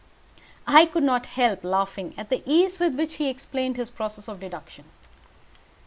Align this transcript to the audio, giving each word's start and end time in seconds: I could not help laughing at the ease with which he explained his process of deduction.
I 0.65 0.87
could 0.87 1.03
not 1.03 1.27
help 1.27 1.63
laughing 1.63 2.15
at 2.17 2.29
the 2.29 2.41
ease 2.43 2.79
with 2.79 2.95
which 2.95 3.17
he 3.17 3.29
explained 3.29 3.75
his 3.77 3.91
process 3.91 4.27
of 4.27 4.39
deduction. 4.39 4.85